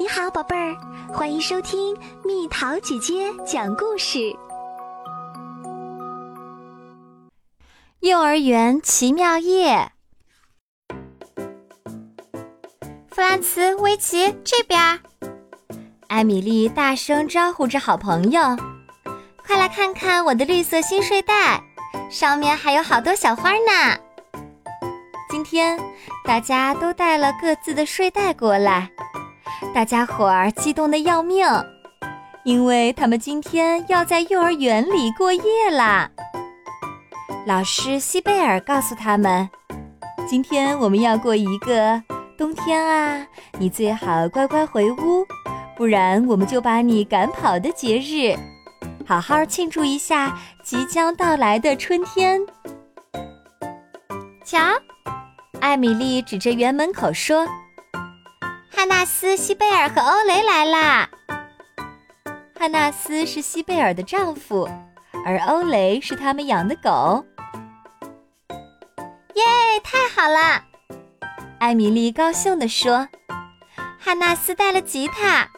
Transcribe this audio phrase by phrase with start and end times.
[0.00, 0.76] 你好，宝贝儿，
[1.12, 4.32] 欢迎收听蜜桃姐姐讲故事。
[7.98, 9.90] 幼儿园奇妙夜，
[13.10, 15.00] 弗兰茨、维奇这边。
[16.06, 18.40] 艾米丽大声招呼着好朋友
[19.44, 21.60] ：“快来看看我的绿色新睡袋，
[22.08, 23.98] 上面还有好多小花呢。”
[25.28, 25.76] 今天
[26.24, 28.88] 大家都带了各自的睡袋过来。
[29.74, 31.46] 大家伙儿激动的要命，
[32.42, 36.10] 因为他们今天要在幼儿园里过夜啦。
[37.46, 39.48] 老师西贝尔告诉他们，
[40.26, 42.02] 今天我们要过一个
[42.36, 43.24] 冬天啊，
[43.58, 45.24] 你最好乖乖回屋，
[45.76, 48.36] 不然我们就把你赶跑的节日，
[49.06, 52.40] 好好庆祝一下即将到来的春天。
[54.44, 54.58] 瞧，
[55.60, 57.46] 艾米丽指着园门口说。
[58.78, 61.10] 汉纳斯、西贝尔和欧雷来啦。
[62.56, 64.68] 汉纳斯是西贝尔的丈夫，
[65.26, 67.24] 而欧雷是他们养的狗。
[69.34, 69.44] 耶，
[69.82, 70.62] 太好了！
[71.58, 73.08] 艾米丽高兴地说
[73.98, 75.48] ：“汉纳斯带了吉他，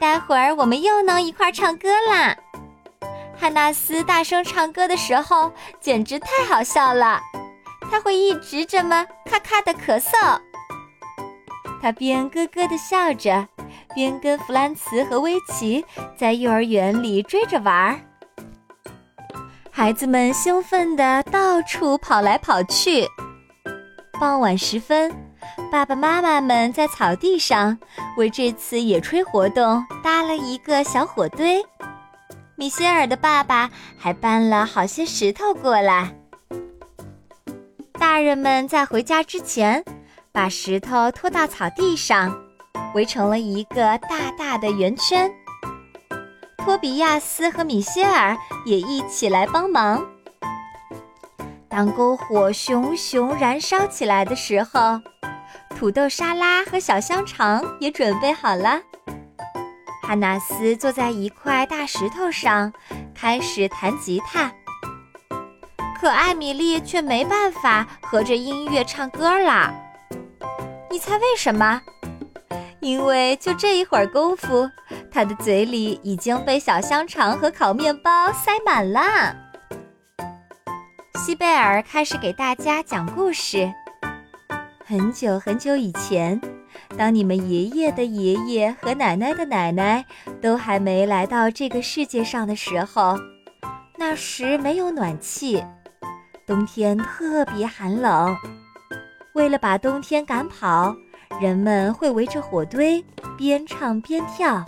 [0.00, 2.36] 待会儿我们又能一块儿唱歌啦。”
[3.38, 7.20] 汉纳斯大声唱歌的时候简直太好笑了，
[7.88, 10.40] 他会一直这么咔咔的咳嗽。
[11.84, 13.46] 他边咯咯地笑着，
[13.94, 15.84] 边跟弗兰茨和威奇
[16.16, 18.00] 在幼儿园里追着玩儿。
[19.70, 23.06] 孩子们兴奋地到处跑来跑去。
[24.18, 25.14] 傍晚时分，
[25.70, 27.78] 爸爸妈妈们在草地上
[28.16, 31.62] 为这次野炊活动搭了一个小火堆。
[32.56, 36.16] 米歇尔的爸爸还搬了好些石头过来。
[37.98, 39.84] 大人们在回家之前。
[40.34, 42.36] 把石头拖到草地上，
[42.92, 45.30] 围成了一个大大的圆圈。
[46.58, 50.04] 托比亚斯和米歇尔也一起来帮忙。
[51.68, 55.00] 当篝火熊熊燃烧起来的时候，
[55.76, 58.80] 土豆沙拉和小香肠也准备好了。
[60.02, 62.72] 哈纳斯坐在一块大石头上，
[63.14, 64.52] 开始弹吉他。
[66.00, 69.72] 可艾米丽却没办法合着音乐唱歌啦。
[70.94, 71.82] 你猜为什么？
[72.78, 74.70] 因为就这一会儿功夫，
[75.10, 79.34] 他的嘴里已经被小香肠和烤面包塞满了。
[81.16, 83.68] 西贝尔开始给大家讲故事。
[84.86, 86.40] 很久很久以前，
[86.96, 90.04] 当你们爷爷的爷爷和奶奶的奶奶
[90.40, 93.18] 都还没来到这个世界上的时候，
[93.98, 95.64] 那时没有暖气，
[96.46, 98.36] 冬天特别寒冷。
[99.34, 100.94] 为了把冬天赶跑，
[101.40, 103.04] 人们会围着火堆
[103.36, 104.64] 边唱边跳。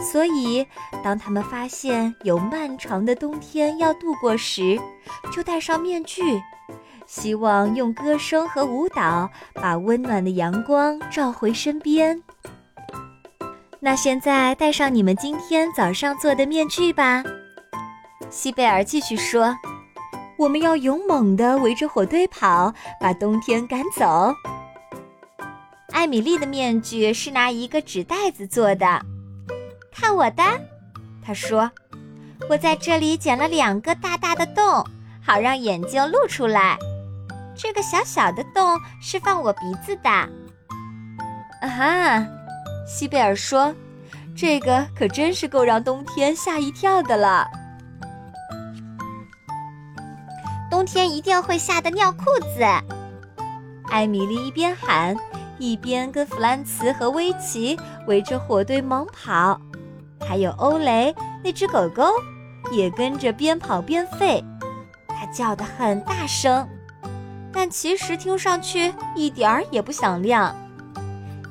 [0.00, 0.66] 所以，
[1.02, 4.80] 当他们发现有漫长的冬天要度过时，
[5.30, 6.40] 就戴上面具，
[7.04, 12.22] 希望用歌声和舞蹈把温暖的阳光召回身边。
[13.80, 17.22] 那现在戴上你们今天早上做的面具吧，
[18.30, 19.54] 西贝尔继续说。
[20.38, 24.32] 我们要勇猛地围着火堆跑，把冬天赶走。
[25.90, 29.02] 艾米丽的面具是拿一个纸袋子做的，
[29.92, 30.42] 看我的，
[31.20, 31.68] 她说
[32.48, 34.86] ：“我在这里剪了两个大大的洞，
[35.20, 36.78] 好让眼睛露出来。
[37.56, 40.08] 这个小小的洞是放我鼻子的。”
[41.60, 42.26] 啊哈，
[42.86, 43.74] 西贝尔说
[44.36, 47.44] ：“这个可真是够让冬天吓一跳的了。”
[50.78, 52.24] 冬天一定会吓得尿裤
[52.54, 52.62] 子。
[53.88, 55.16] 艾米丽一边喊，
[55.58, 59.60] 一边跟弗兰茨和威奇围着火堆猛跑，
[60.20, 61.12] 还有欧雷
[61.42, 62.04] 那只狗狗
[62.70, 64.40] 也跟着边跑边吠。
[65.08, 66.68] 它叫得很大声，
[67.52, 70.54] 但其实听上去一点儿也不响亮，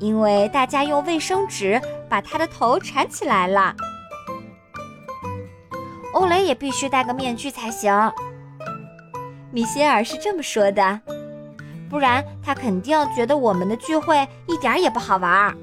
[0.00, 3.72] 因为大家用卫生纸把它的头缠起来了。
[6.12, 8.12] 欧雷也必须戴个面具才行。
[9.52, 11.00] 米歇尔是这么说的，
[11.90, 15.54] 不然他肯定觉得我们的聚会一点也不好玩。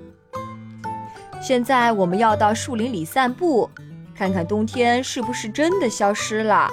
[1.42, 3.68] 现在我们要到树林里散步，
[4.16, 6.70] 看看冬天是不是真的消失了。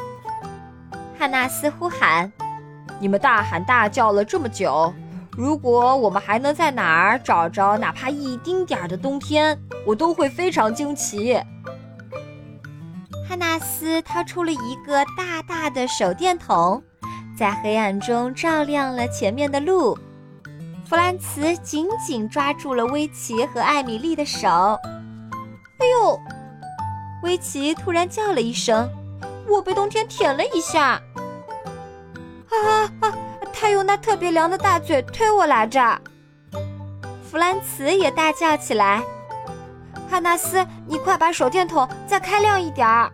[1.18, 2.30] 汉纳斯呼喊
[3.00, 4.92] ：“你们大喊大叫了这么久，
[5.30, 11.40] 如果我们还能在哪儿找着哪怕一丁点儿的冬天，我都会非常惊奇。”
[13.26, 16.82] 汉纳斯掏出了一个大大的手电筒。
[17.37, 19.97] 在黑暗中照亮了前面的路，
[20.88, 24.49] 弗兰茨紧紧抓住了威奇和艾米丽的手。
[24.49, 26.19] 哎呦！
[27.23, 28.88] 威奇突然叫了一声
[29.49, 31.00] ：“我被冬天舔了一下！”
[32.49, 33.12] 啊啊！
[33.53, 36.00] 他用那特别凉的大嘴推我来着。
[37.31, 39.03] 弗兰茨也大叫起来
[40.09, 43.12] ：“汉纳斯，你快把手电筒再开亮一点儿！”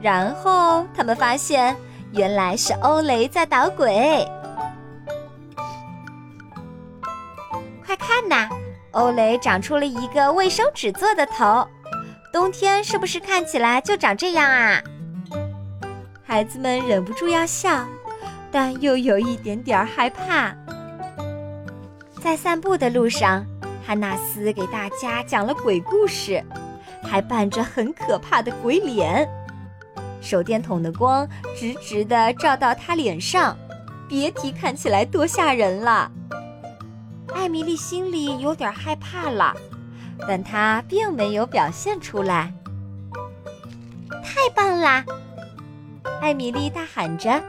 [0.00, 1.76] 然后他们发现，
[2.14, 4.24] 原来是欧雷在捣鬼。
[7.84, 8.48] 快看呐，
[8.92, 11.66] 欧雷长出了一个卫生纸做的头。
[12.32, 14.80] 冬天是不是看起来就长这样啊？
[16.24, 17.84] 孩子们忍不住要笑，
[18.50, 20.54] 但又有一点点害怕。
[22.20, 23.44] 在散步的路上，
[23.84, 26.42] 汉纳斯给大家讲了鬼故事，
[27.02, 29.28] 还扮着很可怕的鬼脸。
[30.24, 33.56] 手电筒的光直直地照到他脸上，
[34.08, 36.10] 别提看起来多吓人了。
[37.34, 39.54] 艾米丽心里有点害怕了。
[40.26, 42.54] 但她并没有表现出来。
[44.22, 45.04] 太棒啦！
[46.22, 47.42] 艾米丽大喊着。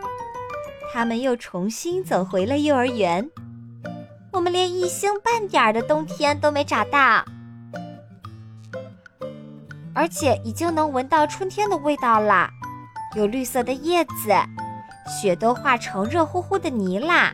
[0.91, 3.29] 他们又重新走回了幼儿园。
[4.31, 7.23] 我们连一星半点的冬天都没找到，
[9.93, 12.49] 而且已经能闻到春天的味道啦。
[13.15, 14.33] 有绿色的叶子，
[15.07, 17.33] 雪都化成热乎乎的泥啦。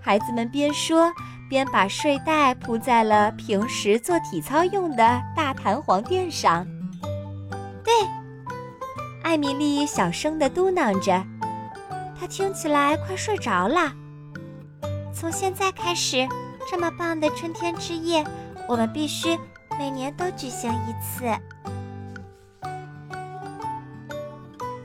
[0.00, 1.12] 孩子们边说。
[1.48, 6.66] 边把睡袋铺在了平时做体操用的大弹簧垫上。
[7.82, 7.90] 对，
[9.22, 11.24] 艾米丽小声地嘟囔着，
[12.20, 13.90] 她听起来快睡着了。
[15.10, 16.28] 从现在开始，
[16.70, 18.22] 这么棒的春天之夜，
[18.68, 19.38] 我们必须
[19.78, 21.24] 每年都举行一次。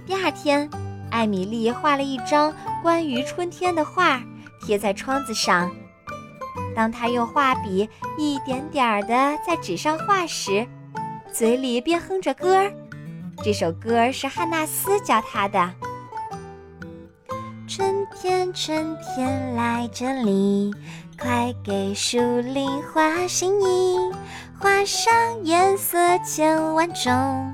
[0.06, 0.70] 第二天，
[1.10, 4.22] 艾米丽画了一张关于春天的画，
[4.66, 5.72] 贴在窗子上。
[6.76, 10.68] 当她用画笔一点点儿的在纸上画时，
[11.32, 12.74] 嘴里边哼着歌儿。
[13.44, 15.72] 这首歌是汉纳斯教她的。
[17.66, 20.74] 春天，春天来这里，
[21.18, 23.98] 快给树林画新衣，
[24.60, 25.12] 画上
[25.44, 27.54] 颜色千万种，